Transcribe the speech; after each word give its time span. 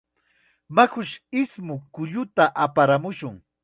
Mayush 0.75 1.13
ismush 1.41 1.85
kulluta 1.93 2.43
aparamun. 2.63 3.35